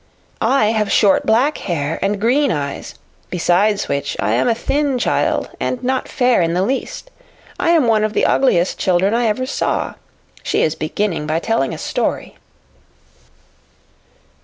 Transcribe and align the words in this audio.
I 0.41 0.69
have 0.71 0.91
short 0.91 1.27
black 1.27 1.59
hair 1.59 1.99
and 2.01 2.19
green 2.19 2.51
eyes; 2.51 2.95
besides 3.29 3.87
which, 3.87 4.17
I 4.19 4.31
am 4.31 4.47
a 4.47 4.55
thin 4.55 4.97
child 4.97 5.51
and 5.59 5.83
not 5.83 6.07
fair 6.07 6.41
in 6.41 6.55
the 6.55 6.63
least. 6.63 7.11
I 7.59 7.69
am 7.69 7.85
one 7.87 8.03
of 8.03 8.13
the 8.13 8.25
ugliest 8.25 8.79
children 8.79 9.13
I 9.13 9.27
ever 9.27 9.45
saw. 9.45 9.93
She 10.41 10.63
is 10.63 10.73
beginning 10.73 11.27
by 11.27 11.37
telling 11.37 11.71
a 11.71 11.77
story." 11.77 12.35